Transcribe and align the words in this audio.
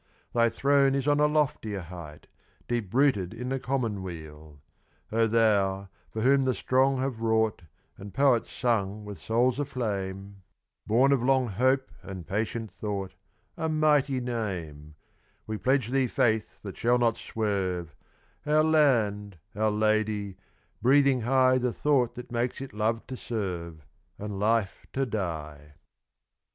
Thy 0.33 0.49
throne 0.49 0.95
is 0.95 1.07
on 1.07 1.19
a 1.19 1.27
loftier 1.27 1.81
height, 1.81 2.25
Deep 2.67 2.91
rooted 2.91 3.35
in 3.35 3.49
the 3.49 3.59
commonweal. 3.59 4.59
O 5.11 5.27
thou, 5.27 5.89
for 6.09 6.21
whom 6.23 6.43
the 6.45 6.55
strong 6.55 6.97
have 6.97 7.21
wrought, 7.21 7.61
And 7.97 8.11
poets 8.11 8.51
sung 8.51 9.05
with 9.05 9.19
souls 9.19 9.59
aflame, 9.59 10.41
Born 10.87 11.11
of 11.11 11.21
long 11.21 11.49
hope 11.49 11.91
and 12.01 12.25
patient 12.25 12.71
thought, 12.71 13.13
A 13.55 13.69
mighty 13.69 14.19
name 14.19 14.95
We 15.45 15.59
pledge 15.59 15.89
thee 15.89 16.07
faith 16.07 16.63
that 16.63 16.77
shall 16.77 16.97
not 16.97 17.15
swerve, 17.17 17.95
Our 18.43 18.63
land, 18.63 19.37
our 19.55 19.69
lady, 19.69 20.35
breathing 20.81 21.21
high 21.21 21.59
The 21.59 21.71
thought 21.73 22.15
that 22.15 22.31
makes 22.31 22.59
it 22.59 22.73
love 22.73 23.05
to 23.05 23.15
serve, 23.15 23.85
And 24.17 24.39
life 24.39 24.87
to 24.93 25.05
die! 25.05 25.73